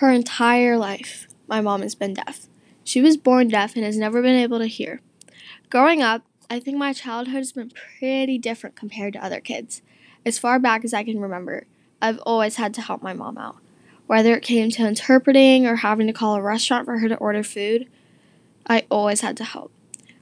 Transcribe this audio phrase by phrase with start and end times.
[0.00, 2.48] Her entire life, my mom has been deaf.
[2.84, 5.00] She was born deaf and has never been able to hear.
[5.70, 9.80] Growing up, I think my childhood has been pretty different compared to other kids.
[10.26, 11.64] As far back as I can remember,
[12.02, 13.56] I've always had to help my mom out.
[14.06, 17.42] Whether it came to interpreting or having to call a restaurant for her to order
[17.42, 17.88] food,
[18.66, 19.72] I always had to help.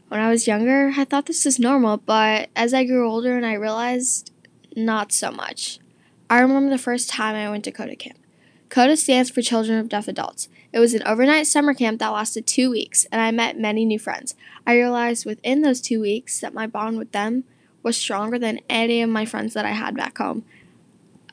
[0.06, 3.44] When I was younger, I thought this was normal, but as I grew older and
[3.44, 4.30] I realized,
[4.76, 5.80] not so much.
[6.30, 8.18] I remember the first time I went to CODA camp.
[8.68, 10.48] CODA stands for Children of Deaf Adults.
[10.72, 13.98] It was an overnight summer camp that lasted two weeks, and I met many new
[13.98, 14.34] friends.
[14.66, 17.44] I realized within those two weeks that my bond with them
[17.82, 20.44] was stronger than any of my friends that I had back home.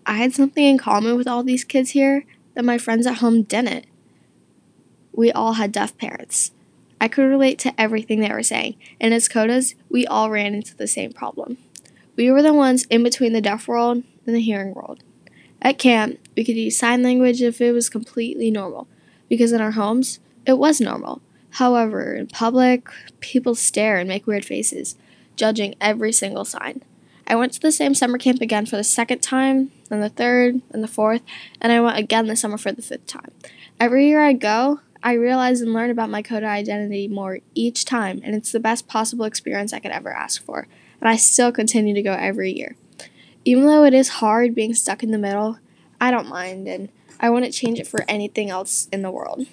[0.06, 3.44] I had something in common with all these kids here that my friends at home
[3.44, 3.86] didn't.
[5.14, 6.52] We all had deaf parents.
[7.00, 10.76] I could relate to everything they were saying, and as CODAs, we all ran into
[10.76, 11.58] the same problem.
[12.16, 15.04] We were the ones in between the deaf world and the hearing world.
[15.62, 18.88] At camp, we could use sign language if it was completely normal,
[19.30, 21.22] because in our homes, it was normal.
[21.52, 22.88] However, in public,
[23.20, 24.96] people stare and make weird faces,
[25.36, 26.82] judging every single sign.
[27.28, 30.62] I went to the same summer camp again for the second time, then the third,
[30.72, 31.22] and the fourth,
[31.62, 33.32] and I went again this summer for the fifth time.
[33.80, 38.22] Every year I go, I realize and learn about my CODA identity more each time,
[38.24, 40.68] and it's the best possible experience I could ever ask for.
[41.00, 42.76] And I still continue to go every year.
[43.44, 45.58] Even though it is hard being stuck in the middle,
[46.00, 46.90] I don't mind, and
[47.20, 49.46] I wouldn't change it for anything else in the world.